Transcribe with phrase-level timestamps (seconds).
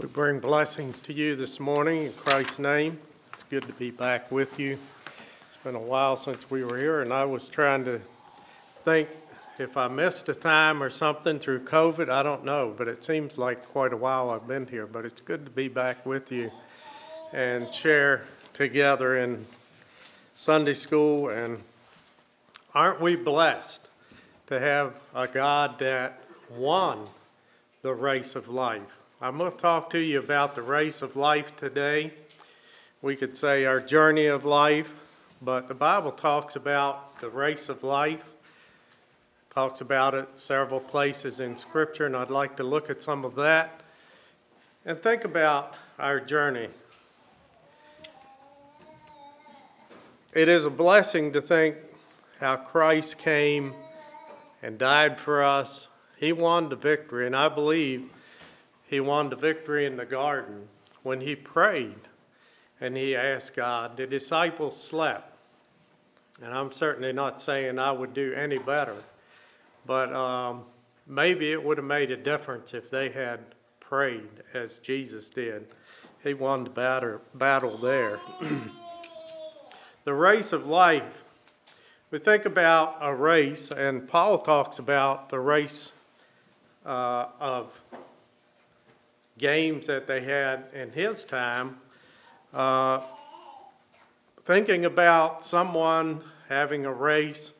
[0.00, 2.98] We bring blessings to you this morning in Christ's name.
[3.34, 4.78] It's good to be back with you.
[5.46, 8.00] It's been a while since we were here, and I was trying to
[8.82, 9.10] think
[9.58, 12.08] if I missed a time or something through COVID.
[12.08, 14.86] I don't know, but it seems like quite a while I've been here.
[14.86, 16.50] But it's good to be back with you
[17.34, 18.24] and share
[18.54, 19.44] together in
[20.34, 21.28] Sunday school.
[21.28, 21.62] And
[22.74, 23.90] aren't we blessed
[24.46, 27.06] to have a God that won
[27.82, 28.99] the race of life?
[29.22, 32.10] I'm going to talk to you about the race of life today.
[33.02, 34.94] We could say our journey of life,
[35.42, 38.24] but the Bible talks about the race of life,
[39.54, 43.34] talks about it several places in Scripture, and I'd like to look at some of
[43.34, 43.82] that
[44.86, 46.70] and think about our journey.
[50.32, 51.76] It is a blessing to think
[52.40, 53.74] how Christ came
[54.62, 55.88] and died for us.
[56.16, 58.08] He won the victory, and I believe
[58.90, 60.66] he won the victory in the garden
[61.04, 62.08] when he prayed
[62.80, 63.96] and he asked God.
[63.96, 65.32] The disciples slept.
[66.42, 68.96] And I'm certainly not saying I would do any better,
[69.86, 70.64] but um,
[71.06, 73.38] maybe it would have made a difference if they had
[73.78, 75.72] prayed as Jesus did.
[76.24, 78.18] He won the battle, there.
[80.04, 81.22] the race of life.
[82.10, 85.92] We think about a race, and Paul talks about the race
[86.84, 87.79] uh, of
[89.40, 91.78] games that they had in his time,
[92.52, 93.00] uh,
[94.42, 97.52] thinking about someone having a race,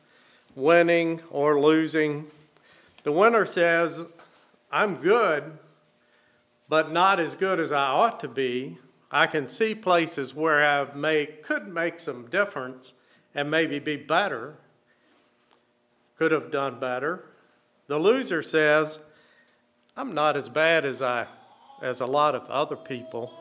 [0.55, 2.27] winning or losing.
[3.03, 3.99] The winner says,
[4.71, 5.57] I'm good,
[6.69, 8.77] but not as good as I ought to be.
[9.09, 12.93] I can see places where I make, could make some difference
[13.33, 14.55] and maybe be better,
[16.15, 17.25] could have done better.
[17.87, 18.99] The loser says,
[19.97, 21.25] I'm not as bad as I
[21.81, 23.33] as a lot of other people,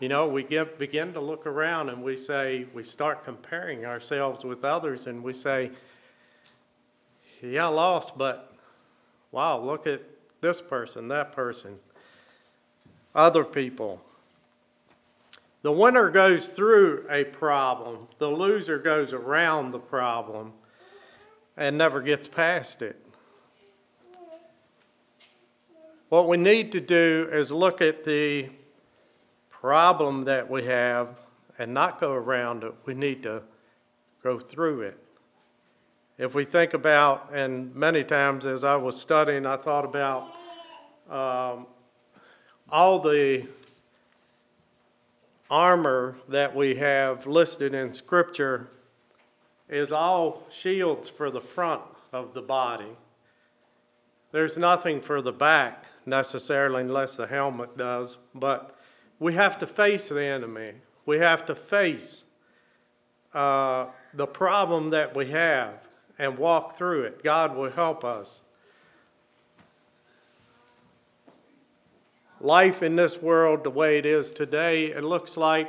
[0.00, 4.44] you know, we get, begin to look around and we say, we start comparing ourselves
[4.44, 5.70] with others and we say,
[7.42, 8.52] yeah, I lost, but
[9.32, 10.02] wow, look at
[10.40, 11.78] this person, that person,
[13.14, 14.04] other people.
[15.62, 20.52] The winner goes through a problem, the loser goes around the problem
[21.56, 23.04] and never gets past it.
[26.08, 28.48] What we need to do is look at the
[29.50, 31.18] problem that we have
[31.58, 32.72] and not go around it.
[32.86, 33.42] We need to
[34.22, 34.98] go through it.
[36.16, 40.22] If we think about, and many times as I was studying, I thought about
[41.10, 41.66] um,
[42.70, 43.46] all the
[45.50, 48.70] armor that we have listed in Scripture
[49.68, 51.82] is all shields for the front
[52.14, 52.96] of the body.
[54.32, 58.76] There's nothing for the back necessarily unless the helmet does, but
[59.18, 60.72] we have to face the enemy.
[61.06, 62.24] We have to face
[63.34, 65.74] uh, the problem that we have
[66.18, 67.22] and walk through it.
[67.22, 68.40] God will help us.
[72.40, 75.68] Life in this world, the way it is today, it looks like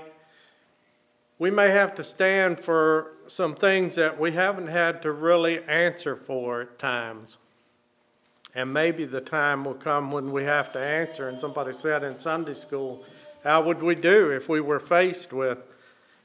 [1.40, 6.16] we may have to stand for some things that we haven't had to really answer
[6.16, 7.38] for at times.
[8.56, 11.30] And maybe the time will come when we have to answer.
[11.30, 13.04] And somebody said in Sunday school,
[13.44, 15.60] how would we do if we were faced with,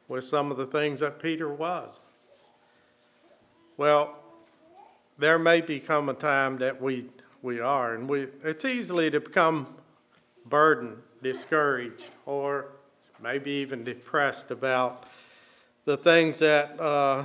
[0.08, 2.00] with some of the things that Peter was?
[3.76, 4.16] Well,
[5.18, 7.06] there may become a time that we,
[7.42, 9.66] we are, and we, it's easily to become
[10.46, 12.66] burdened, discouraged, or
[13.22, 15.04] maybe even depressed about
[15.84, 17.24] the things that uh,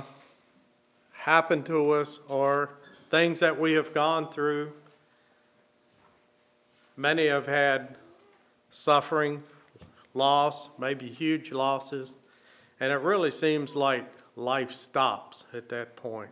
[1.12, 2.70] happen to us or
[3.10, 4.72] things that we have gone through
[7.00, 7.96] Many have had
[8.68, 9.42] suffering,
[10.12, 12.12] loss, maybe huge losses,
[12.78, 14.04] and it really seems like
[14.36, 16.28] life stops at that point.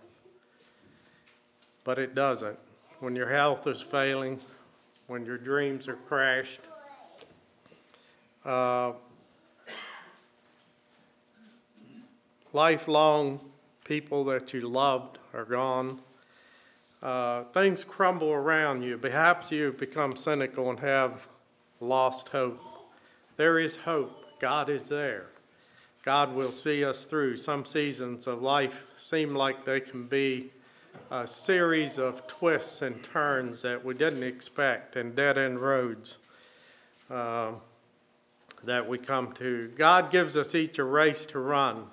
[1.84, 2.58] But it doesn't.
[3.00, 4.40] When your health is failing,
[5.06, 6.60] when your dreams are crashed,
[8.44, 8.92] uh,
[12.52, 13.40] lifelong
[13.84, 15.98] people that you loved are gone
[17.02, 18.98] uh, things crumble around you.
[18.98, 21.28] Perhaps you become cynical and have
[21.80, 22.60] lost hope.
[23.36, 24.40] There is hope.
[24.40, 25.26] God is there.
[26.04, 27.36] God will see us through.
[27.36, 30.50] Some seasons of life seem like they can be
[31.10, 36.18] a series of twists and turns that we didn't expect and dead end roads
[37.10, 37.52] uh,
[38.64, 39.70] that we come to.
[39.76, 41.84] God gives us each a race to run.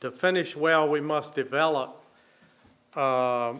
[0.00, 2.04] To finish well, we must develop
[2.94, 3.54] uh,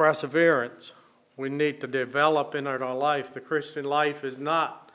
[0.00, 0.94] perseverance
[1.36, 3.34] we need to develop in our life.
[3.34, 4.90] The Christian life is not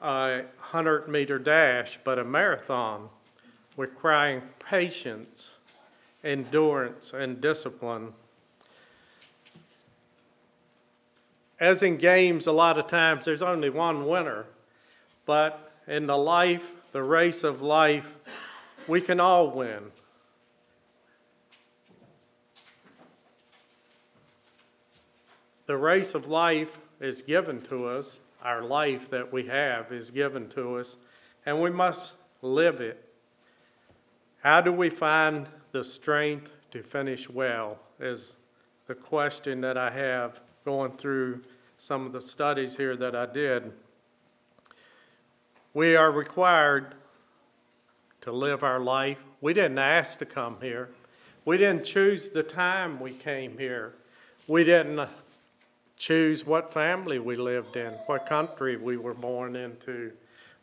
[0.00, 3.10] a 100 meter dash, but a marathon
[3.76, 5.50] requiring patience,
[6.24, 8.14] endurance, and discipline.
[11.60, 14.46] As in games, a lot of times there's only one winner,
[15.26, 18.14] but in the life, the race of life,
[18.86, 19.90] we can all win.
[25.68, 30.48] The race of life is given to us, our life that we have is given
[30.52, 30.96] to us,
[31.44, 33.06] and we must live it.
[34.42, 37.78] How do we find the strength to finish well?
[38.00, 38.38] Is
[38.86, 41.42] the question that I have going through
[41.76, 43.70] some of the studies here that I did.
[45.74, 46.94] We are required
[48.22, 49.18] to live our life.
[49.42, 50.88] We didn't ask to come here.
[51.44, 53.96] We didn't choose the time we came here.
[54.46, 55.06] We didn't
[55.98, 60.12] choose what family we lived in, what country we were born into.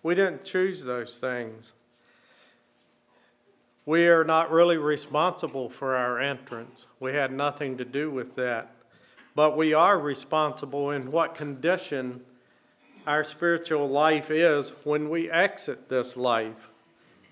[0.01, 1.73] We didn't choose those things.
[3.85, 6.87] We are not really responsible for our entrance.
[6.99, 8.71] We had nothing to do with that.
[9.35, 12.21] But we are responsible in what condition
[13.05, 16.69] our spiritual life is when we exit this life.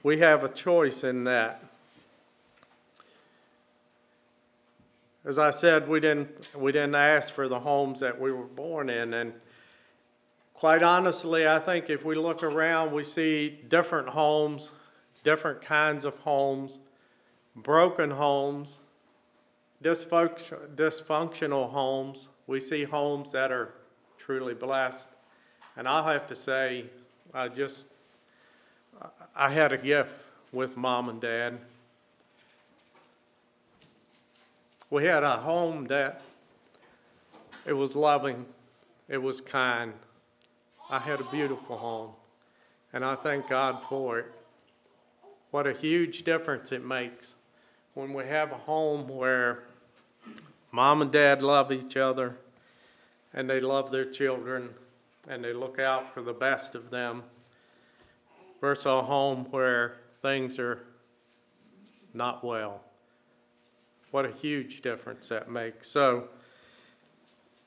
[0.04, 1.64] We have a choice in that.
[5.26, 8.90] As I said, we didn't, we didn't ask for the homes that we were born
[8.90, 9.14] in.
[9.14, 9.34] And
[10.54, 14.72] quite honestly, I think if we look around, we see different homes,
[15.24, 16.80] different kinds of homes,
[17.56, 18.80] broken homes,
[19.82, 22.28] dysfunctional homes.
[22.48, 23.76] We see homes that are
[24.18, 25.10] truly blessed.
[25.78, 26.86] And I'll have to say,
[27.34, 27.88] I just,
[29.34, 30.16] I had a gift
[30.52, 31.60] with mom and dad.
[34.94, 36.22] We had a home that
[37.66, 38.46] it was loving,
[39.10, 39.92] it was kind.
[40.88, 42.12] I had a beautiful home,
[42.94, 44.26] and I thank God for it.
[45.50, 47.34] What a huge difference it makes
[47.96, 49.64] when we have a home where
[50.72, 52.38] mom and dad love each other
[53.34, 54.70] and they love their children
[55.28, 57.24] and they look out for the best of them
[58.62, 60.84] versus a home where things are
[62.14, 62.84] not well.
[64.14, 65.90] What a huge difference that makes.
[65.90, 66.28] So,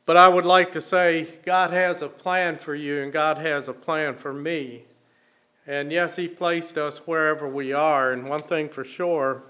[0.04, 3.66] but I would like to say God has a plan for you and God has
[3.66, 4.84] a plan for me.
[5.66, 8.12] And yes, He placed us wherever we are.
[8.12, 9.42] And one thing for sure,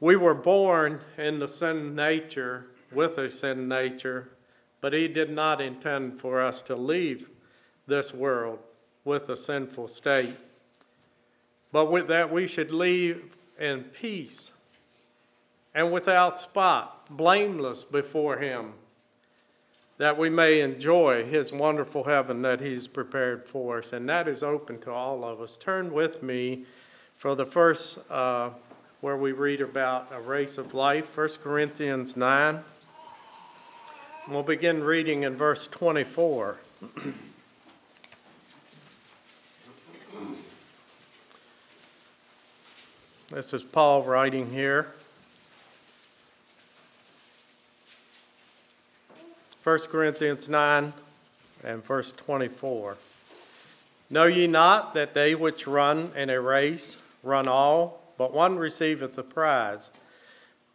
[0.00, 4.30] we were born in the sin nature, with a sin nature,
[4.80, 7.28] but He did not intend for us to leave
[7.86, 8.58] this world
[9.04, 10.34] with a sinful state,
[11.70, 14.50] but with that we should leave in peace
[15.74, 18.72] and without spot, blameless before Him,
[19.98, 23.92] that we may enjoy His wonderful heaven that He's prepared for us.
[23.92, 25.56] And that is open to all of us.
[25.56, 26.64] Turn with me
[27.16, 28.50] for the first, uh,
[29.00, 32.64] where we read about a race of life, 1 Corinthians 9.
[34.28, 36.56] We'll begin reading in verse 24.
[43.30, 44.94] this is Paul writing here.
[49.62, 50.90] 1 Corinthians 9
[51.64, 52.96] and verse 24.
[54.08, 59.16] Know ye not that they which run in a race run all, but one receiveth
[59.16, 59.90] the prize?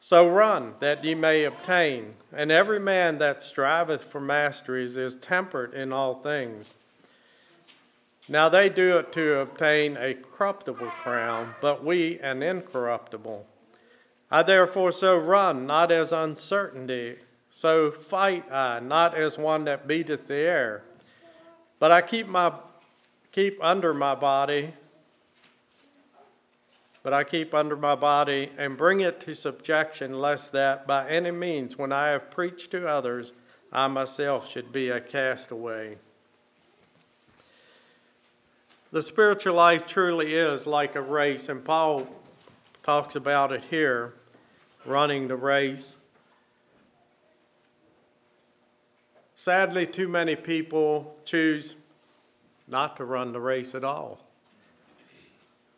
[0.01, 2.13] So run, that ye may obtain.
[2.31, 6.75] And every man that striveth for masteries is temperate in all things.
[8.29, 13.47] Now they do it to obtain a corruptible crown, but we an incorruptible.
[14.29, 17.15] I therefore so run, not as uncertainty
[17.55, 20.83] so fight I, not as one that beateth the air,
[21.79, 22.51] but I keep my
[23.31, 24.73] keep under my body,
[27.01, 31.31] but I keep under my body and bring it to subjection, lest that by any
[31.31, 33.31] means, when I have preached to others,
[33.71, 35.95] I myself should be a castaway.
[38.91, 42.05] The spiritual life truly is like a race, and Paul
[42.83, 44.13] talks about it here
[44.85, 45.95] running the race.
[49.45, 51.75] Sadly, too many people choose
[52.67, 54.17] not to run the race at all.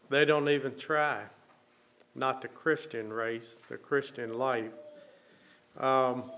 [0.09, 1.23] They don't even try.
[2.15, 4.71] Not the Christian race, the Christian life.
[5.77, 6.31] Um,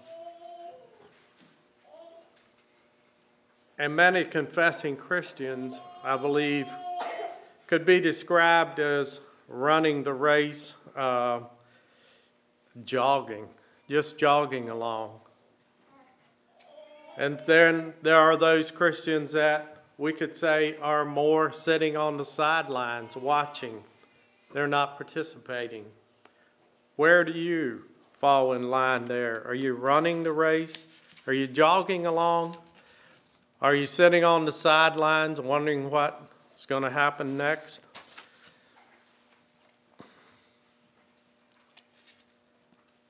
[3.77, 6.65] and many confessing Christians, I believe,
[7.67, 11.41] could be described as running the race, uh,
[12.86, 13.48] jogging,
[13.88, 15.12] just jogging along.
[17.19, 22.23] And then there are those Christians that we could say, are more sitting on the
[22.23, 23.83] sidelines watching.
[24.53, 25.83] They're not participating.
[26.95, 27.83] Where do you
[28.21, 29.45] fall in line there?
[29.45, 30.85] Are you running the race?
[31.27, 32.55] Are you jogging along?
[33.61, 37.81] Are you sitting on the sidelines wondering what's going to happen next?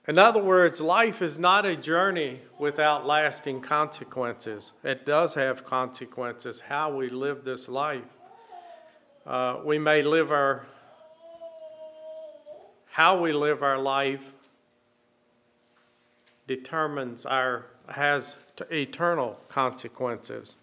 [0.09, 4.71] In other words, life is not a journey without lasting consequences.
[4.83, 8.01] It does have consequences how we live this life.
[9.23, 10.65] Uh, we may live our
[12.87, 14.33] how we live our life
[16.47, 18.35] determines our has
[18.71, 20.55] eternal consequences.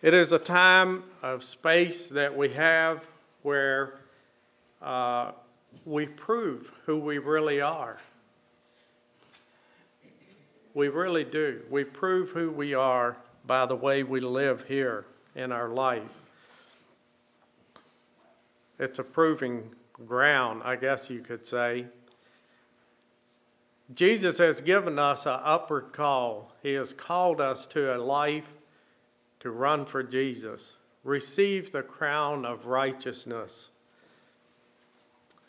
[0.00, 3.06] It is a time of space that we have
[3.42, 3.98] where
[4.80, 5.32] uh,
[5.84, 7.98] we prove who we really are.
[10.74, 11.62] We really do.
[11.70, 16.02] We prove who we are by the way we live here in our life.
[18.78, 19.70] It's a proving
[20.06, 21.86] ground, I guess you could say.
[23.94, 26.52] Jesus has given us an upward call.
[26.62, 28.52] He has called us to a life
[29.40, 33.68] to run for Jesus, receive the crown of righteousness.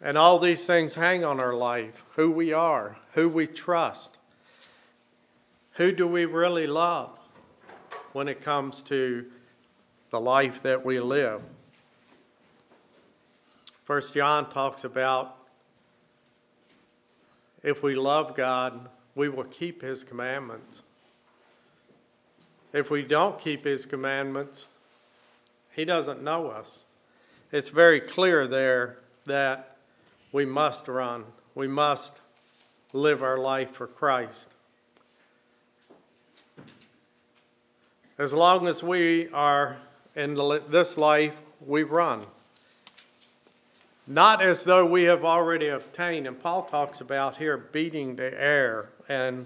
[0.02, 4.18] And all these things hang on our life who we are, who we trust,
[5.80, 7.10] who do we really love
[8.12, 9.26] when it comes to
[10.10, 11.42] the life that we live?
[13.86, 15.38] First John talks about
[17.64, 20.82] if we love God, we will keep his commandments.
[22.74, 24.66] If we don't keep his commandments,
[25.72, 26.84] he doesn't know us.
[27.54, 29.78] It's very clear there that
[30.34, 31.24] we must run.
[31.56, 32.20] We must
[32.92, 34.50] live our life for Christ.
[38.20, 39.78] As long as we are
[40.14, 40.36] in
[40.68, 41.34] this life,
[41.66, 42.26] we run.
[44.06, 46.28] Not as though we have already obtained.
[46.28, 48.90] And Paul talks about here beating the air.
[49.08, 49.46] And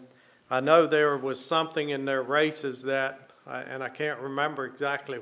[0.49, 5.19] I know there was something in their races that, and I can't remember exactly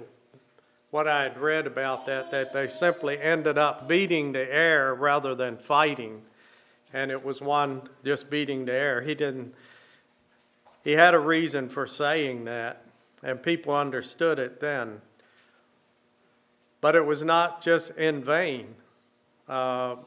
[0.92, 5.36] what I had read about that, that they simply ended up beating the air rather
[5.36, 6.22] than fighting.
[6.94, 9.02] And it was one just beating the air.
[9.02, 9.54] He didn't,
[10.86, 12.86] he had a reason for saying that
[13.24, 15.02] and people understood it then.
[16.80, 18.76] But it was not just in vain.
[19.48, 19.98] Uh,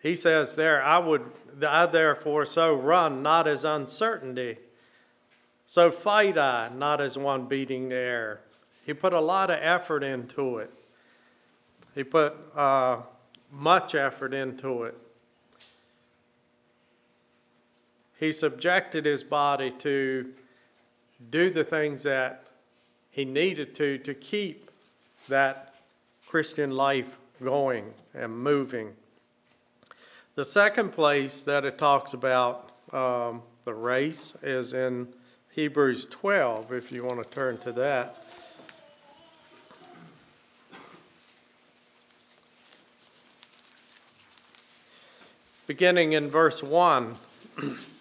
[0.00, 1.30] he says there, I would,
[1.66, 4.58] I therefore so run, not as uncertainty.
[5.66, 8.40] So fight I, not as one beating the air.
[8.86, 10.72] He put a lot of effort into it.
[11.94, 13.02] He put uh,
[13.52, 14.96] much effort into it.
[18.18, 20.32] He subjected his body to
[21.30, 22.44] do the things that
[23.10, 24.70] he needed to to keep
[25.28, 25.74] that
[26.26, 28.94] Christian life going and moving.
[30.36, 35.08] The second place that it talks about um, the race is in
[35.50, 38.22] Hebrews 12, if you want to turn to that.
[45.66, 47.16] Beginning in verse 1.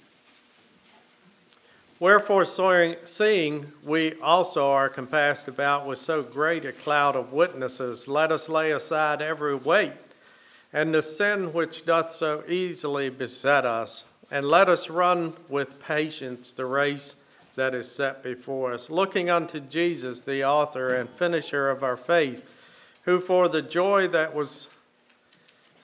[2.00, 8.32] Wherefore, seeing we also are compassed about with so great a cloud of witnesses, let
[8.32, 9.94] us lay aside every weight
[10.72, 16.52] and the sin which doth so easily beset us, and let us run with patience
[16.52, 17.16] the race
[17.56, 22.48] that is set before us, looking unto Jesus, the author and finisher of our faith,
[23.04, 24.68] who for the joy that was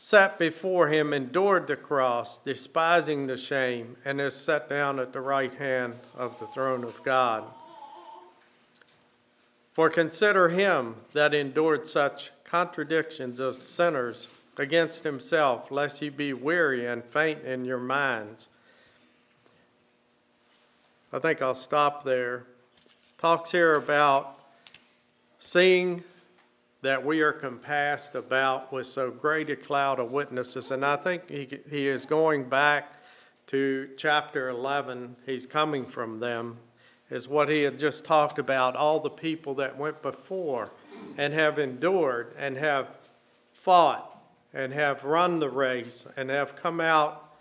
[0.05, 5.19] sat before him, endured the cross, despising the shame, and is set down at the
[5.19, 7.43] right hand of the throne of God.
[9.73, 16.85] For consider him that endured such contradictions of sinners against himself, lest ye be weary
[16.85, 18.47] and faint in your minds.
[21.11, 22.43] I think I'll stop there.
[23.17, 24.37] Talks here about
[25.39, 26.03] seeing
[26.85, 30.69] that we are compassed about with so great a cloud of witnesses.
[30.69, 33.01] And I think he, he is going back
[33.47, 35.15] to chapter 11.
[35.25, 36.57] He's coming from them,
[37.09, 40.69] is what he had just talked about all the people that went before
[41.17, 42.87] and have endured and have
[43.51, 44.21] fought
[44.53, 47.31] and have run the race and have come out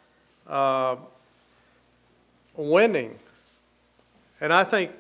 [0.47, 0.97] uh,
[2.57, 3.19] winning.
[4.41, 4.93] And I think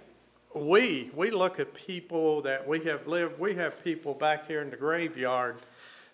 [0.54, 4.70] we we look at people that we have lived we have people back here in
[4.70, 5.56] the graveyard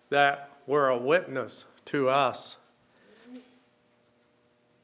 [0.08, 2.56] that were a witness to us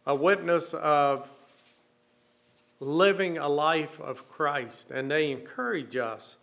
[0.06, 1.28] a witness of
[2.80, 6.36] living a life of Christ, and they encourage us.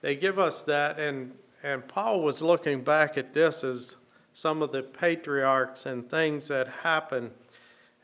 [0.00, 3.96] They give us that, and, and Paul was looking back at this as
[4.32, 7.32] some of the patriarchs and things that happened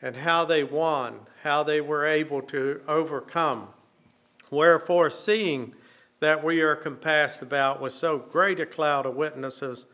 [0.01, 3.69] and how they won, how they were able to overcome.
[4.55, 5.75] Wherefore, seeing
[6.21, 9.85] that we are compassed about with so great a cloud of witnesses,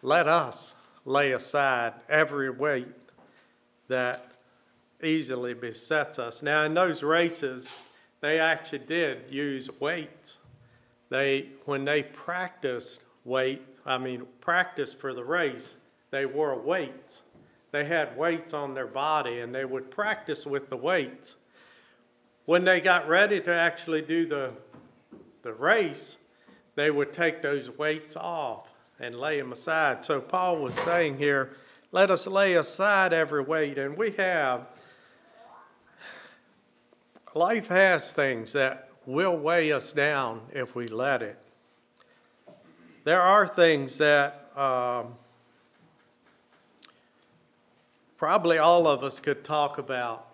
[0.00, 0.72] let us
[1.04, 2.88] lay aside every weight
[3.88, 4.32] that
[5.02, 6.42] easily besets us.
[6.42, 7.68] Now, in those races,
[8.22, 10.38] they actually did use weights.
[11.10, 15.74] They, when they practiced weight, I mean, practiced for the race,
[16.10, 17.20] they wore weights.
[17.70, 21.36] They had weights on their body and they would practice with the weights.
[22.46, 24.52] When they got ready to actually do the,
[25.42, 26.16] the race,
[26.74, 28.68] they would take those weights off
[29.00, 30.04] and lay them aside.
[30.04, 31.56] So Paul was saying here,
[31.90, 33.78] let us lay aside every weight.
[33.78, 34.66] And we have,
[37.34, 41.38] life has things that will weigh us down if we let it.
[43.04, 45.14] There are things that um,
[48.16, 50.26] probably all of us could talk about.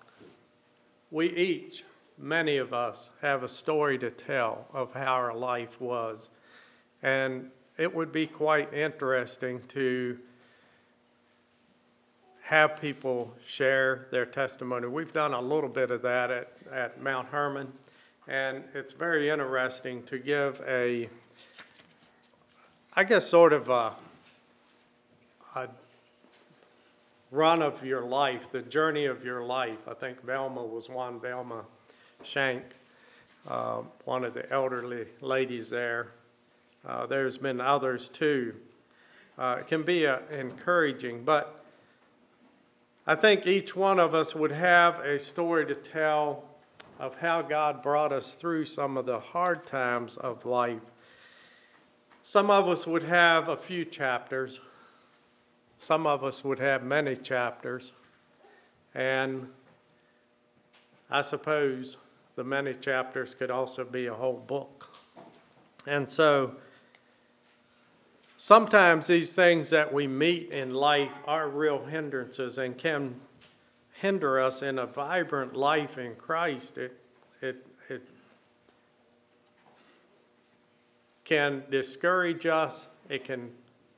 [1.11, 1.85] We each,
[2.21, 6.29] many of us, have a story to tell of how our life was.
[7.03, 10.19] And it would be quite interesting to
[12.43, 14.87] have people share their testimony.
[14.87, 17.73] We've done a little bit of that at, at Mount Hermon,
[18.29, 21.09] and it's very interesting to give a,
[22.95, 23.95] I guess, sort of a,
[25.55, 25.69] a
[27.31, 29.89] run of your life, the journey of your life.
[29.89, 31.65] I think Velma was one, Velma
[32.23, 32.63] Shank,
[33.49, 36.09] uh, one of the elderly ladies there.
[36.87, 38.55] Uh, there's been others too.
[39.39, 41.65] Uh, it can be uh, encouraging, but
[43.07, 46.45] I think each one of us would have a story to tell
[46.99, 50.83] of how God brought us through some of the hard times of life.
[52.23, 54.61] Some of us would have a few chapters,
[55.79, 57.93] some of us would have many chapters,
[58.95, 59.49] and
[61.11, 61.97] I suppose
[62.41, 64.97] the many chapters could also be a whole book.
[65.87, 66.57] And so,
[68.39, 73.17] Sometimes these things that we meet in life are real hindrances and can
[73.93, 76.79] hinder us in a vibrant life in Christ.
[76.79, 76.99] It,
[77.43, 78.01] it, it
[81.25, 83.51] can discourage us, it can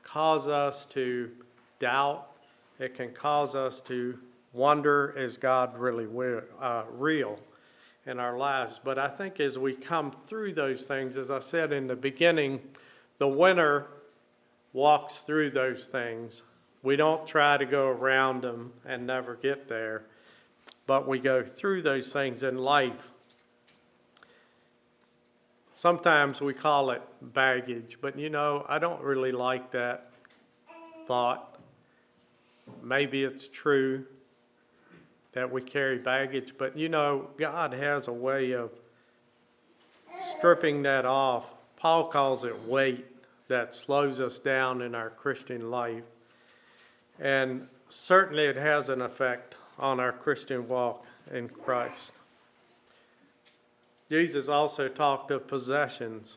[0.02, 1.30] cause us to
[1.78, 2.26] doubt,
[2.80, 4.18] it can cause us to
[4.52, 6.08] wonder is God really
[6.60, 7.38] uh, real
[8.06, 8.80] in our lives.
[8.82, 12.60] But I think as we come through those things, as I said in the beginning,
[13.18, 13.86] the winner
[14.72, 16.42] walks through those things.
[16.82, 20.02] We don't try to go around them and never get there,
[20.86, 23.10] but we go through those things in life.
[25.74, 30.10] Sometimes we call it baggage, but you know, I don't really like that
[31.06, 31.58] thought.
[32.82, 34.06] Maybe it's true
[35.32, 38.70] that we carry baggage, but you know, God has a way of
[40.22, 41.54] stripping that off.
[41.76, 43.06] Paul calls it weight
[43.48, 46.04] that slows us down in our Christian life.
[47.18, 52.12] And certainly it has an effect on our Christian walk in Christ.
[54.10, 56.36] Jesus also talked of possessions.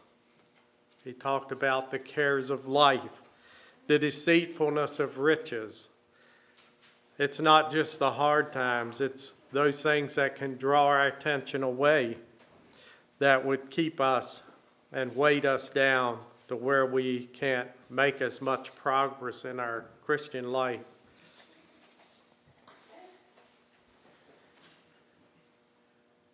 [1.03, 3.21] He talked about the cares of life,
[3.87, 5.89] the deceitfulness of riches.
[7.17, 12.17] It's not just the hard times, it's those things that can draw our attention away
[13.19, 14.41] that would keep us
[14.91, 20.51] and weight us down to where we can't make as much progress in our Christian
[20.51, 20.81] life.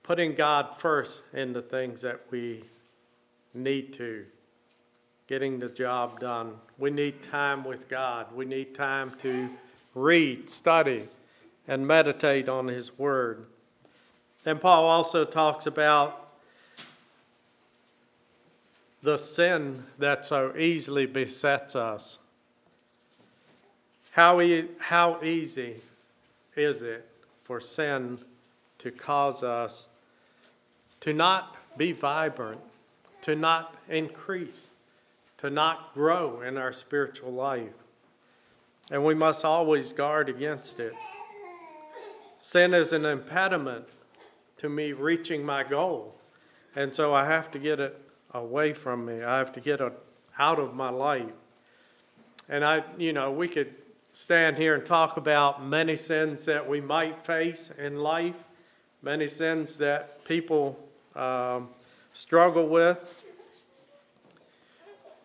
[0.01, 2.63] Putting God first in the things that we
[3.53, 4.25] need to,
[5.27, 6.55] getting the job done.
[6.79, 8.33] We need time with God.
[8.35, 9.49] We need time to
[9.93, 11.07] read, study,
[11.67, 13.45] and meditate on His Word.
[14.45, 16.29] And Paul also talks about
[19.03, 22.17] the sin that so easily besets us.
[24.11, 25.81] How, e- how easy
[26.55, 27.07] is it
[27.43, 28.19] for sin
[28.79, 29.87] to cause us
[30.99, 32.61] to not be vibrant,
[33.21, 34.71] to not increase,
[35.37, 37.80] to not grow in our spiritual life?
[38.91, 40.93] And we must always guard against it.
[42.39, 43.85] Sin is an impediment
[44.57, 46.13] to me reaching my goal.
[46.75, 47.99] And so I have to get it
[48.33, 49.23] away from me.
[49.23, 49.93] I have to get it
[50.37, 51.31] out of my life.
[52.49, 53.73] And I, you know, we could
[54.11, 58.35] stand here and talk about many sins that we might face in life,
[59.01, 60.77] many sins that people
[61.15, 61.69] um,
[62.11, 63.23] struggle with.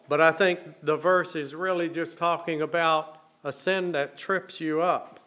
[0.09, 3.16] But I think the verse is really just talking about
[3.47, 5.21] a sin that trips you up,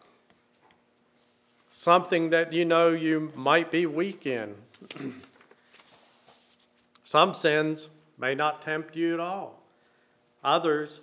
[1.70, 4.54] something that you know you might be weak in.
[7.02, 9.62] Some sins may not tempt you at all,
[10.44, 11.00] others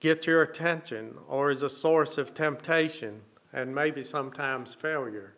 [0.00, 3.20] get your attention or is a source of temptation
[3.52, 5.34] and maybe sometimes failure.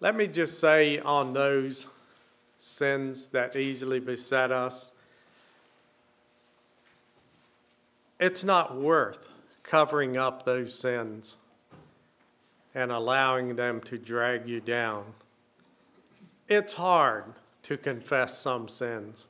[0.00, 1.86] Let me just say on those
[2.56, 4.89] sins that easily beset us,
[8.20, 9.28] it's not worth
[9.62, 11.36] covering up those sins
[12.74, 15.04] and allowing them to drag you down.
[16.46, 17.24] It's hard
[17.64, 19.26] to confess some sins.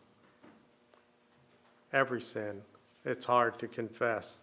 [1.92, 2.62] Every sin,
[3.04, 4.34] it's hard to confess.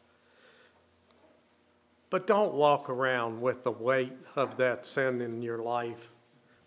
[2.10, 6.10] But don't walk around with the weight of that sin in your life,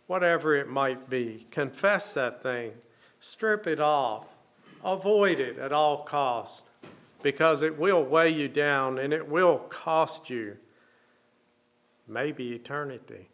[0.07, 1.47] whatever it might be.
[1.51, 2.73] Confess that thing,
[3.21, 4.27] strip it off,
[4.85, 6.70] avoid it at all cost,
[7.23, 10.57] because it will weigh you down and it will cost you
[12.11, 13.29] maybe eternity.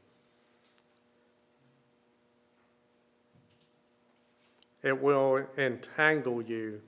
[4.83, 6.81] It will entangle you,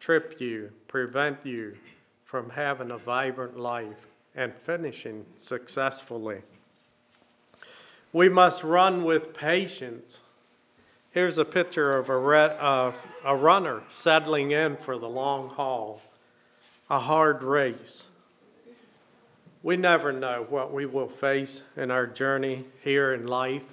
[0.00, 1.76] trip you, prevent you
[2.24, 6.40] from having a vibrant life and finishing successfully.
[8.12, 10.20] We must run with patience.
[11.10, 12.92] Here's a picture of a, re- uh,
[13.24, 16.00] a runner settling in for the long haul,
[16.94, 18.06] a hard race.
[19.64, 23.64] We never know what we will face in our journey here in life.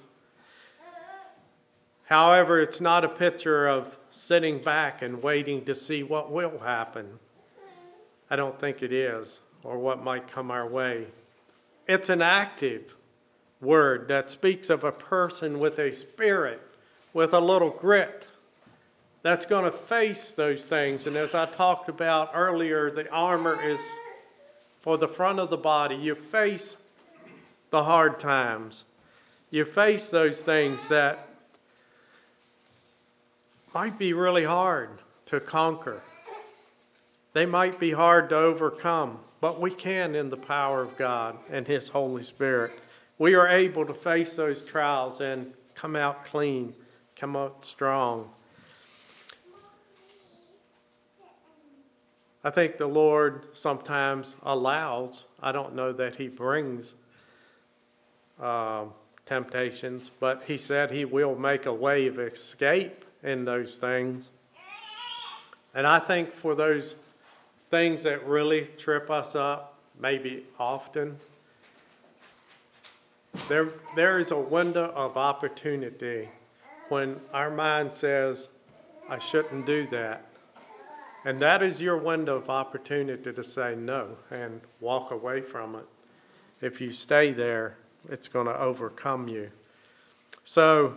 [2.06, 7.20] However, it's not a picture of sitting back and waiting to see what will happen.
[8.28, 11.06] I don't think it is or what might come our way.
[11.88, 12.96] It's an active
[13.62, 16.60] word that speaks of a person with a spirit,
[17.14, 18.30] with a little grit,
[19.24, 21.08] that's going to face those things.
[21.08, 23.80] And as I talked about earlier, the armor is
[24.80, 25.96] for the front of the body.
[25.96, 26.78] You face
[27.70, 28.84] the hard times,
[29.50, 31.28] you face those things that
[33.74, 34.90] might be really hard
[35.28, 36.02] to conquer,
[37.34, 41.68] they might be hard to overcome but we can in the power of God and
[41.68, 42.72] His Holy Spirit.
[43.18, 46.74] We are able to face those trials and come out clean,
[47.16, 48.30] come out strong.
[52.44, 56.96] I think the Lord sometimes allows, I don't know that He brings
[58.42, 58.86] uh,
[59.28, 64.28] temptations, but He said He will make a way of escape in those things.
[65.76, 66.96] And I think for those
[67.70, 71.18] things that really trip us up, maybe often,
[73.48, 76.28] there, there is a window of opportunity
[76.90, 78.50] when our mind says,
[79.08, 80.26] I shouldn't do that.
[81.24, 85.86] And that is your window of opportunity to say no and walk away from it.
[86.62, 87.78] If you stay there,
[88.10, 89.52] it's going to overcome you.
[90.44, 90.96] So,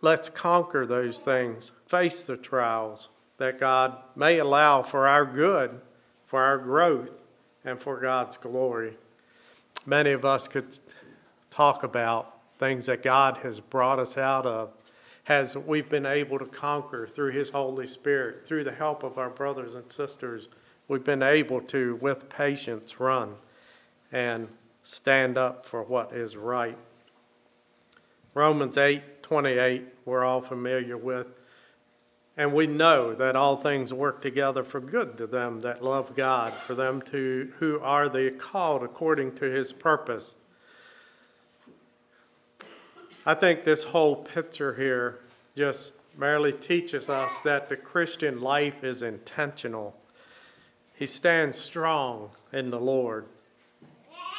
[0.00, 5.80] let's conquer those things, face the trials that God may allow for our good,
[6.26, 7.22] for our growth,
[7.64, 8.96] and for God's glory.
[9.86, 10.78] Many of us could
[11.50, 14.72] talk about things that God has brought us out of,
[15.28, 19.28] has we've been able to conquer through His Holy Spirit, through the help of our
[19.28, 20.48] brothers and sisters.
[20.88, 23.34] We've been able to, with patience, run
[24.10, 24.48] and
[24.82, 26.78] stand up for what is right.
[28.32, 31.26] Romans 8 28, we're all familiar with.
[32.34, 36.54] And we know that all things work together for good to them that love God,
[36.54, 40.36] for them to, who are the called according to his purpose.
[43.28, 45.18] I think this whole picture here
[45.54, 49.94] just merely teaches us that the Christian life is intentional.
[50.94, 53.26] He stands strong in the Lord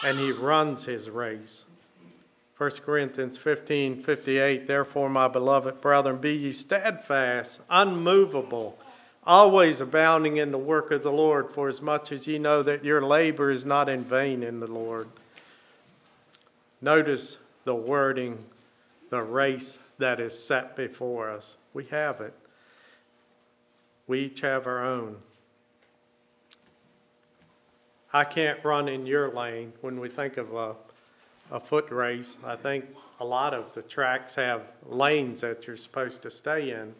[0.03, 1.65] and he runs his race.
[2.57, 8.75] 1 Corinthians 15 58, therefore, my beloved brethren, be ye steadfast, unmovable,
[9.23, 12.83] always abounding in the work of the Lord, for as much as ye know that
[12.83, 15.07] your labor is not in vain in the Lord.
[16.81, 18.39] Notice the wording,
[19.09, 21.57] the race that is set before us.
[21.73, 22.33] We have it.
[24.07, 25.17] We each have our own.
[28.11, 30.75] I can't run in your lane when we think of a
[31.51, 32.37] a foot race.
[32.45, 32.85] I think
[33.19, 36.93] a lot of the tracks have lanes that you're supposed to stay in.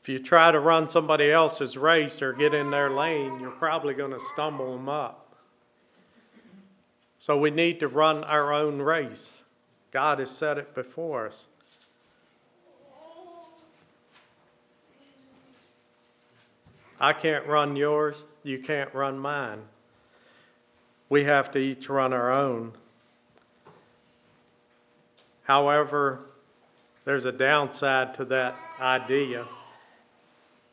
[0.00, 3.94] If you try to run somebody else's race or get in their lane, you're probably
[3.94, 5.34] going to stumble them up.
[7.18, 9.32] So we need to run our own race.
[9.94, 11.44] God has set it before us.
[17.00, 19.60] I can't run yours, you can't run mine.
[21.08, 22.72] We have to each run our own.
[25.44, 26.22] However,
[27.04, 29.44] there's a downside to that idea.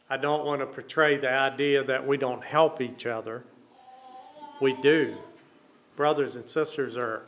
[0.10, 3.44] I don't want to portray the idea that we don't help each other.
[4.60, 5.16] We do.
[5.96, 7.28] Brothers and sisters are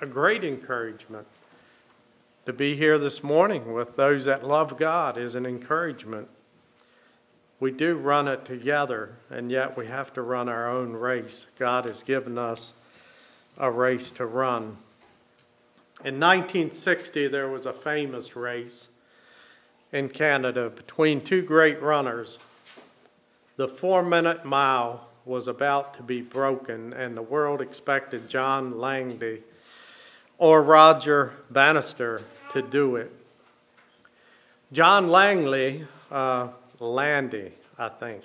[0.00, 1.26] a great encouragement.
[2.46, 6.28] To be here this morning with those that love God is an encouragement.
[7.60, 11.46] We do run it together, and yet we have to run our own race.
[11.58, 12.72] God has given us
[13.58, 14.78] a race to run.
[16.02, 18.88] In 1960, there was a famous race
[19.92, 22.38] in Canada between two great runners.
[23.56, 29.42] The four minute mile was about to be broken, and the world expected John Langley
[30.40, 33.12] or Roger Bannister to do it.
[34.72, 36.48] John Langley, uh,
[36.80, 38.22] Landy, I think,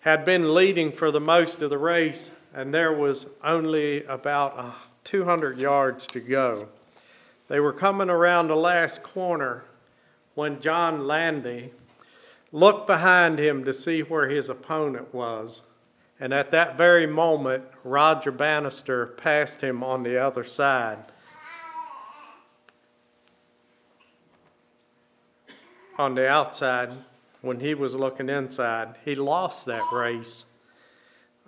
[0.00, 4.70] had been leading for the most of the race, and there was only about uh,
[5.04, 6.68] 200 yards to go.
[7.48, 9.64] They were coming around the last corner
[10.34, 11.70] when John Landy
[12.52, 15.62] looked behind him to see where his opponent was.
[16.18, 20.98] And at that very moment, Roger Bannister passed him on the other side.
[25.98, 26.92] On the outside,
[27.40, 30.44] when he was looking inside, he lost that race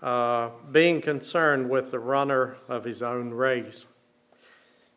[0.02, 3.87] uh, being concerned with the runner of his own race.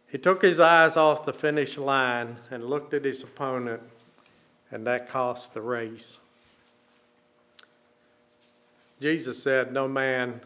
[0.08, 3.82] He took his eyes off the finish line and looked at his opponent,
[4.70, 6.20] and that cost the race.
[9.02, 10.42] Jesus said, No man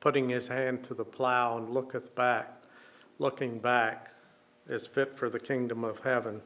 [0.00, 2.62] putting his hand to the plow and looketh back,
[3.18, 4.12] looking back,
[4.66, 6.40] is fit for the kingdom of heaven.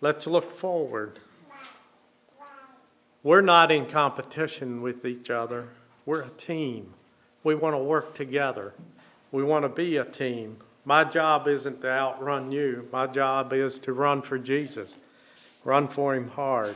[0.00, 1.20] Let's look forward.
[3.22, 5.68] We're not in competition with each other.
[6.04, 6.92] We're a team.
[7.44, 8.74] We want to work together.
[9.30, 10.56] We want to be a team.
[10.84, 12.88] My job isn't to outrun you.
[12.92, 14.94] My job is to run for Jesus,
[15.64, 16.74] run for Him hard.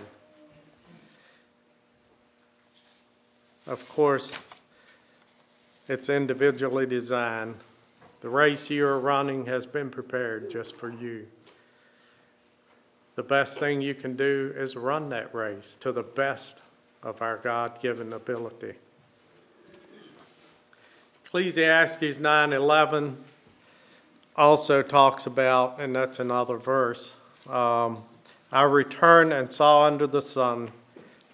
[3.70, 4.32] Of course,
[5.88, 7.54] it's individually designed.
[8.20, 11.26] The race you're running has been prepared just for you
[13.20, 16.56] the best thing you can do is run that race to the best
[17.02, 18.72] of our God given ability.
[21.26, 23.22] Ecclesiastes 9:11
[24.36, 27.12] also talks about, and that's another verse.
[27.46, 28.02] Um,
[28.50, 30.70] I returned and saw under the sun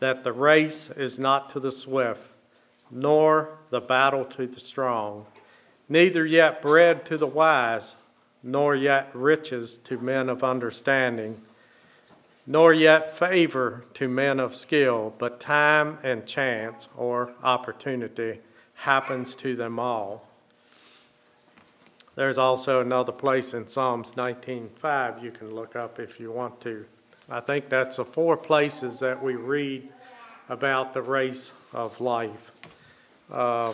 [0.00, 2.30] that the race is not to the swift,
[2.90, 5.26] nor the battle to the strong,
[5.88, 7.94] neither yet bread to the wise,
[8.42, 11.40] nor yet riches to men of understanding
[12.46, 18.38] nor yet favor to men of skill, but time and chance or opportunity
[18.74, 20.28] happens to them all.
[22.14, 26.86] There's also another place in Psalms 19:5 you can look up if you want to.
[27.28, 29.88] I think that's the four places that we read
[30.48, 32.52] about the race of life.
[33.30, 33.72] Uh,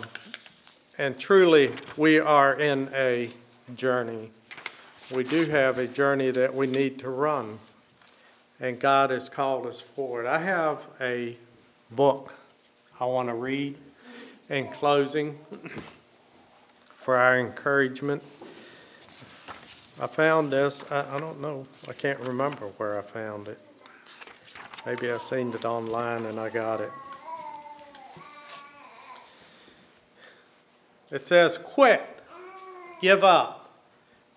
[0.99, 3.31] and truly, we are in a
[3.77, 4.31] journey.
[5.15, 7.59] We do have a journey that we need to run
[8.63, 10.25] and God has called us forward.
[10.25, 11.37] I have a
[11.91, 12.33] book
[13.01, 13.77] I want to read
[14.49, 15.37] in closing
[16.97, 18.23] for our encouragement.
[20.01, 23.59] I found this, I, I, don't know, I can't remember where I found it.
[24.87, 26.91] Maybe I seen it online and I got it.
[31.11, 32.03] It says, Quit,
[33.01, 33.71] give up,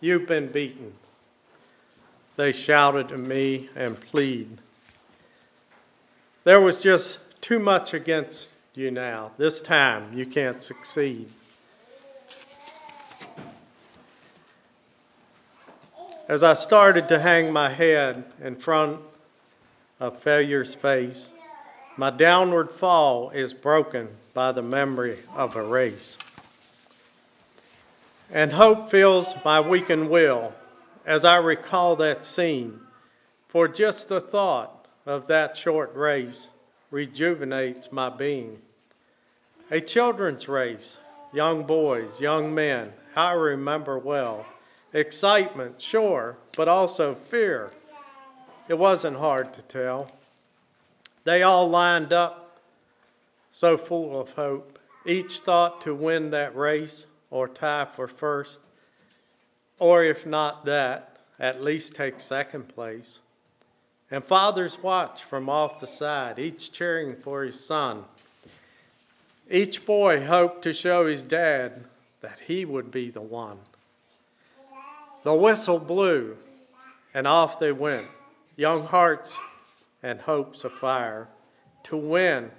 [0.02, 0.94] you've been beaten.
[2.36, 4.58] They shouted to me and plead.
[6.44, 9.32] There was just too much against you now.
[9.38, 11.32] This time you can't succeed.
[16.28, 19.00] As I started to hang my head in front
[20.00, 21.30] of failure's face,
[21.98, 26.18] my downward fall is broken by the memory of a race.
[28.32, 30.56] And hope fills my weakened will
[31.06, 32.80] as I recall that scene,
[33.48, 36.48] for just the thought of that short race
[36.90, 38.58] rejuvenates my being.
[39.70, 40.98] A children's race,
[41.32, 44.48] young boys, young men, I remember well.
[44.96, 47.70] Excitement, sure, but also fear.
[48.70, 50.10] It wasn't hard to tell.
[51.26, 52.62] They all lined up
[53.52, 54.80] so full of hope.
[55.06, 58.60] Each thought to win that race or tie for first,
[59.80, 63.20] or if not that, at least take second place.
[64.10, 68.06] And fathers watched from off the side, each cheering for his son.
[69.52, 71.84] Each boy hoped to show his dad
[72.22, 73.58] that he would be the one.
[75.26, 76.38] The whistle blew,
[77.12, 78.06] and off they went,
[78.56, 79.36] young hearts
[80.04, 81.30] and hopes afire.
[81.86, 82.52] To win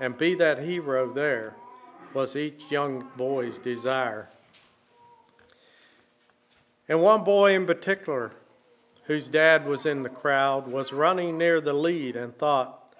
[0.00, 1.54] and be that hero there
[2.14, 4.30] was each young boy's desire.
[6.88, 8.32] And one boy in particular,
[9.04, 12.94] whose dad was in the crowd, was running near the lead and thought,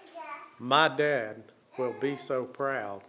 [0.59, 1.45] My dad
[1.79, 3.01] will be so proud.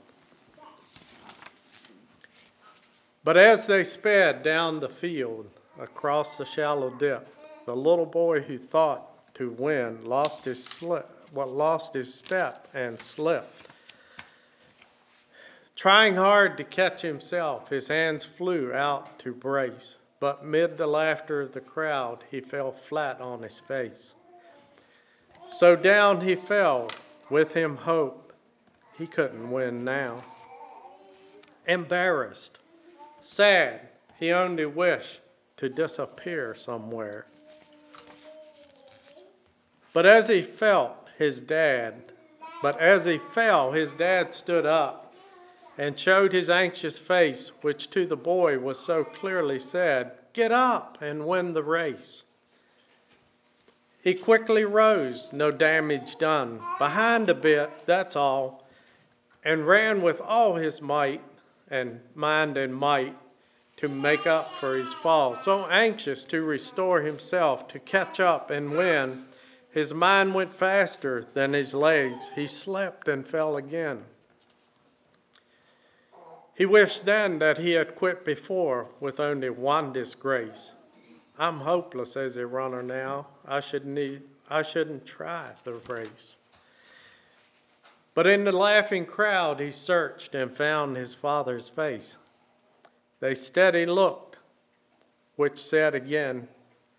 [3.25, 7.27] But as they sped down the field across the shallow dip,
[7.65, 13.01] the little boy who thought to win lost his slip, well, lost his step and
[13.01, 13.67] slipped.
[15.75, 21.41] Trying hard to catch himself, his hands flew out to brace, but mid the laughter
[21.41, 24.13] of the crowd, he fell flat on his face.
[25.49, 26.91] So down he fell,
[27.29, 28.33] with him hope
[28.97, 30.23] he couldn't win now.
[31.65, 32.59] Embarrassed,
[33.19, 33.81] sad,
[34.19, 35.21] he only wished
[35.57, 37.25] to disappear somewhere.
[39.93, 42.11] But as he felt his dad,
[42.61, 45.13] but as he fell, his dad stood up
[45.77, 50.97] and showed his anxious face, which to the boy was so clearly said, Get up
[51.01, 52.23] and win the race.
[54.03, 58.67] He quickly rose, no damage done, behind a bit, that's all,
[59.43, 61.21] and ran with all his might
[61.69, 63.15] and mind and might
[63.83, 68.71] to make up for his fall, so anxious to restore himself, to catch up and
[68.71, 69.25] win.
[69.71, 72.31] His mind went faster than his legs.
[72.33, 74.05] He slipped and fell again.
[76.55, 80.71] He wished then that he had quit before with only one disgrace.
[81.37, 83.27] I'm hopeless as a runner now.
[83.45, 86.37] I should need I shouldn't try the race.
[88.13, 92.15] But in the laughing crowd he searched and found his father's face.
[93.23, 94.35] They steady looked,
[95.37, 96.49] which said again,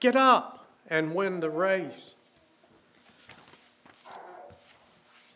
[0.01, 2.15] Get up and win the race.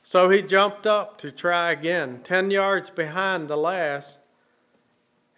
[0.02, 4.16] So he jumped up to try again, 10 yards behind the last.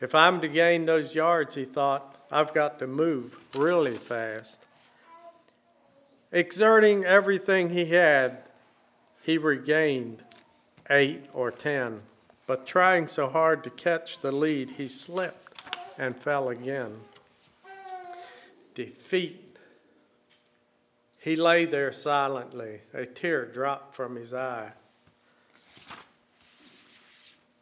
[0.01, 4.65] If I'm to gain those yards, he thought, I've got to move really fast.
[6.31, 8.39] Exerting everything he had,
[9.25, 10.23] he regained
[10.89, 12.03] eight or ten,
[12.51, 15.53] but trying so hard to catch the lead, he slipped
[15.97, 16.93] and fell again.
[18.75, 19.57] Defeat
[21.17, 24.73] he lay there silently, a tear dropped from his eye.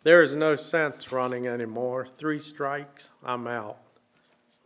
[0.05, 2.07] There is no sense running anymore.
[2.07, 3.77] Three strikes, I'm out.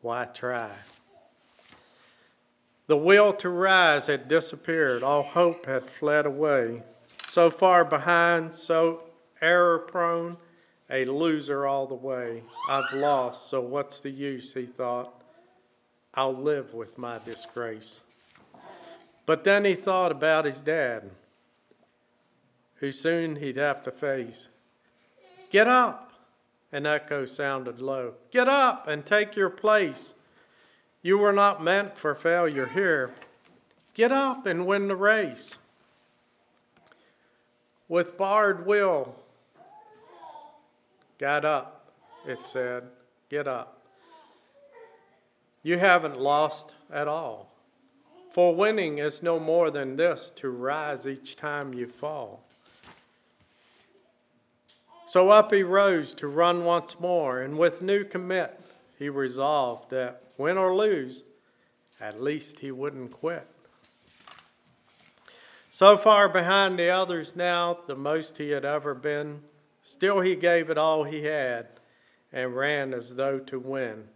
[0.02, 0.70] Why try?
[2.86, 6.84] The will to rise had disappeared, all hope had fled away.
[7.26, 9.02] So far behind, so
[9.42, 10.38] error prone,
[10.88, 12.42] a loser all the way.
[12.68, 15.22] I've lost, so what's the use, he thought.
[16.14, 18.00] I'll live with my disgrace.
[19.26, 21.10] But then he thought about his dad,
[22.76, 24.48] who soon he'd have to face.
[25.50, 26.12] Get up!
[26.72, 28.14] An echo sounded low.
[28.30, 30.14] Get up and take your place.
[31.02, 33.10] You were not meant for failure here.
[33.94, 35.56] Get up and win the race.
[37.88, 39.14] With bared will,
[41.22, 41.86] got up,
[42.26, 42.82] it said.
[43.30, 43.86] Get up.
[45.62, 47.54] You haven't lost at all.
[48.32, 52.42] For winning is no more than this to rise each time you fall.
[55.06, 58.60] So up he rose to run once more, and with new commit,
[58.98, 61.22] he resolved that win or lose,
[62.00, 63.46] at least he wouldn't quit.
[65.70, 69.42] So far behind the others now, the most he had ever been,
[69.82, 71.66] still he gave it all he had
[72.32, 74.08] and ran as though to win.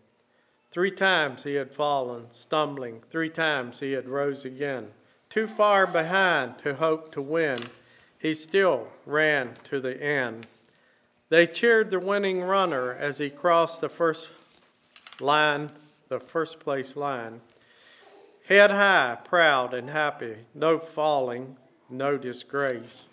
[0.70, 3.02] Three times he had fallen, stumbling.
[3.10, 4.88] Three times he had rose again.
[5.30, 7.58] Too far behind to hope to win,
[8.18, 10.46] he still ran to the end.
[11.28, 14.28] They cheered the winning runner as he crossed the first
[15.20, 15.70] line,
[16.08, 17.40] the first place line.
[18.46, 21.56] Head high, proud and happy, no falling,
[21.90, 23.04] no disgrace.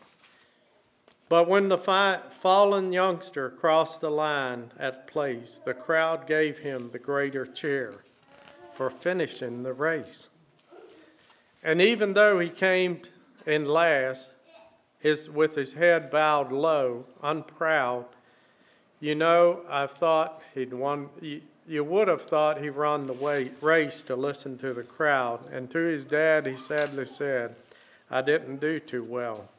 [1.34, 6.92] But when the fi- fallen youngster crossed the line at place, the crowd gave him
[6.92, 8.04] the greater cheer
[8.72, 10.28] for finishing the race.
[11.64, 13.02] And even though he came
[13.48, 14.30] in last,
[15.00, 18.06] his, with his head bowed low, unproud,
[19.00, 21.10] you know, I've thought he'd won.
[21.20, 25.52] You, you would have thought he run the way, race to listen to the crowd.
[25.52, 27.56] And to his dad, he sadly said,
[28.12, 29.50] I didn't do too well.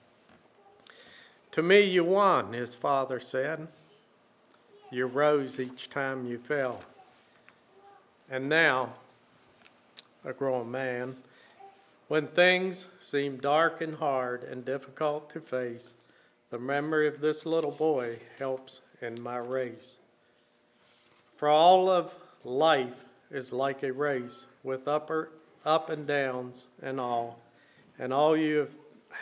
[1.55, 3.69] To me, you won, his father said.
[4.91, 6.81] You rose each time you fell.
[8.29, 8.95] And now,
[10.25, 11.15] a grown man,
[12.09, 15.95] when things seem dark and hard and difficult to face,
[16.51, 19.95] the memory of this little boy helps in my race.
[21.37, 25.29] For all of life is like a race with upper,
[25.65, 27.39] up and downs and all,
[27.97, 28.71] and all you have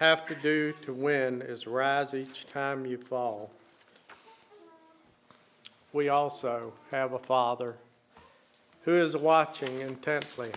[0.00, 3.50] to do to win is rise each time you fall.
[5.92, 7.76] We also have a Father
[8.82, 10.50] who is watching intently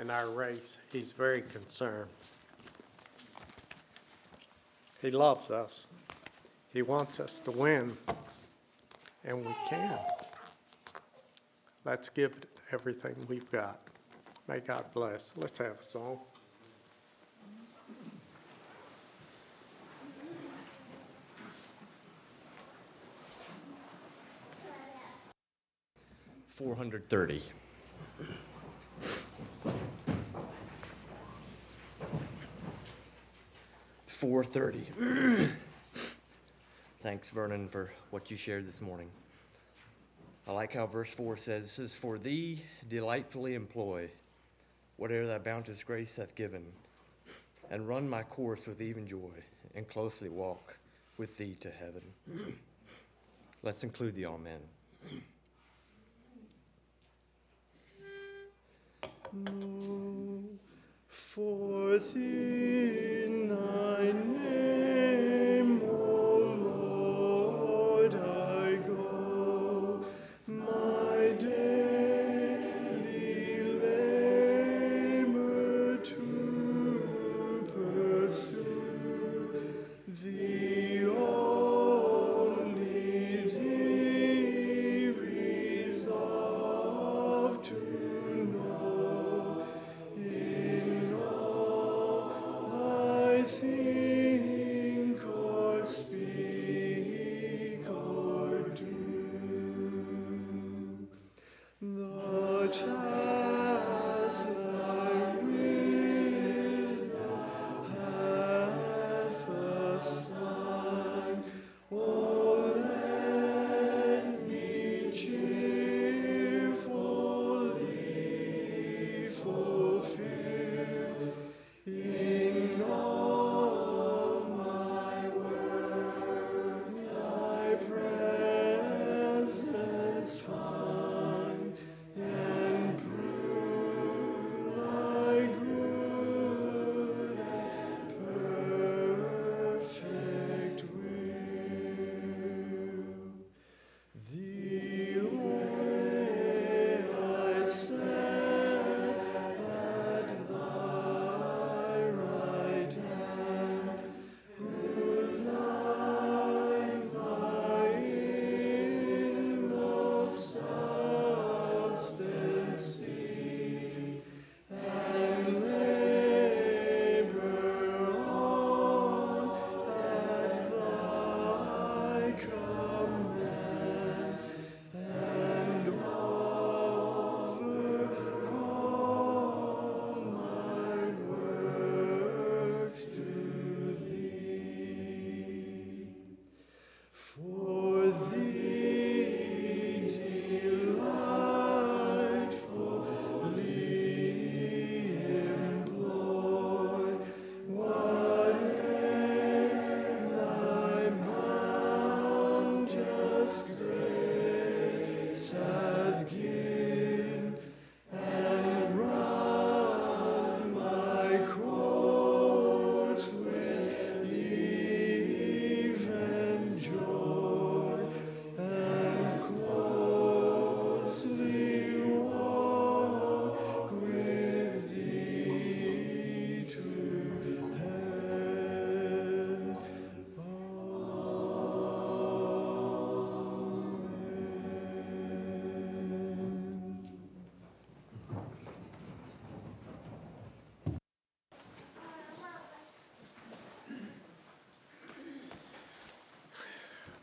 [0.00, 0.78] in our race.
[0.92, 2.08] He's very concerned.
[5.00, 5.86] He loves us.
[6.72, 7.96] He wants us to win,
[9.24, 9.98] and we can.
[11.84, 12.36] Let's give
[12.72, 13.80] everything we've got.
[14.46, 15.32] May God bless.
[15.36, 16.18] Let's have a song.
[26.58, 27.40] Four hundred thirty.
[34.08, 34.88] Four thirty.
[37.00, 39.08] Thanks, Vernon, for what you shared this morning.
[40.48, 44.10] I like how verse four says, This is for thee delightfully employ
[44.96, 46.64] whatever thy bounteous grace hath given,
[47.70, 49.30] and run my course with even joy,
[49.76, 50.76] and closely walk
[51.18, 52.56] with thee to heaven.
[53.62, 54.58] Let's include the Amen.
[61.08, 62.47] Forth in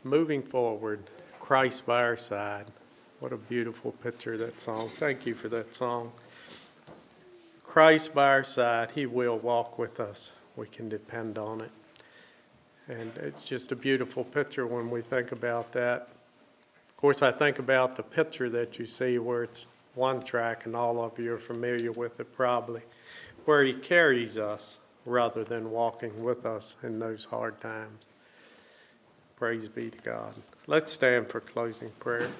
[0.06, 1.00] moving forward,
[1.40, 2.66] Christ by our side.
[3.20, 4.90] What a beautiful picture, that song.
[4.98, 6.12] Thank you for that song.
[7.64, 10.32] Christ by our side, He will walk with us.
[10.54, 11.70] We can depend on it.
[12.88, 16.08] And it's just a beautiful picture when we think about that.
[16.88, 20.76] Of course, I think about the picture that you see where it's one track, and
[20.76, 22.82] all of you are familiar with it probably,
[23.44, 28.06] where He carries us rather than walking with us in those hard times.
[29.36, 30.32] Praise be to God.
[30.66, 32.30] Let's stand for closing prayer.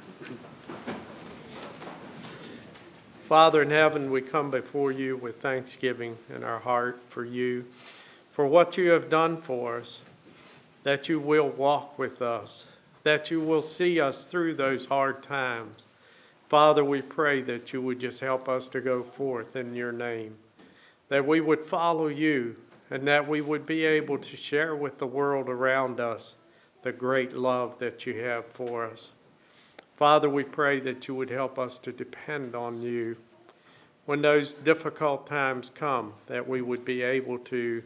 [3.28, 7.66] Father in heaven, we come before you with thanksgiving in our heart for you,
[8.32, 10.00] for what you have done for us,
[10.84, 12.64] that you will walk with us,
[13.02, 15.84] that you will see us through those hard times.
[16.48, 20.34] Father, we pray that you would just help us to go forth in your name,
[21.10, 22.56] that we would follow you,
[22.90, 26.36] and that we would be able to share with the world around us
[26.86, 29.12] the great love that you have for us.
[29.96, 33.16] Father, we pray that you would help us to depend on you
[34.04, 37.82] when those difficult times come, that we would be able to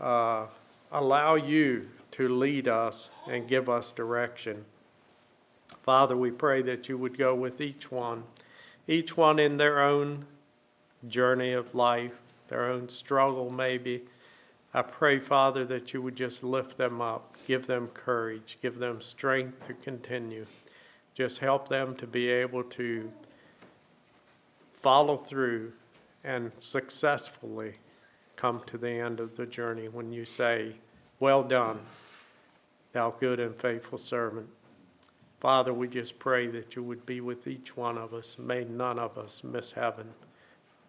[0.00, 0.46] uh,
[0.90, 4.64] allow you to lead us and give us direction.
[5.84, 8.24] Father, we pray that you would go with each one,
[8.88, 10.24] each one in their own
[11.06, 14.02] journey of life, their own struggle, maybe.
[14.74, 19.00] I pray, Father, that you would just lift them up, give them courage, give them
[19.00, 20.44] strength to continue.
[21.14, 23.10] Just help them to be able to
[24.74, 25.72] follow through
[26.22, 27.72] and successfully
[28.36, 30.74] come to the end of the journey when you say,
[31.20, 31.80] Well done,
[32.92, 34.46] thou good and faithful servant.
[35.40, 38.36] Father, we just pray that you would be with each one of us.
[38.38, 40.06] May none of us miss heaven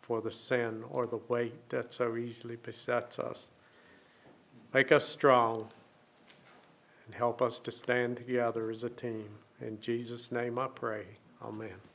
[0.01, 3.47] for the sin or the weight that so easily besets us.
[4.73, 5.69] Make us strong
[7.09, 9.25] and help us to stand together as a team.
[9.61, 11.05] In Jesus' name I pray.
[11.41, 11.88] Amen.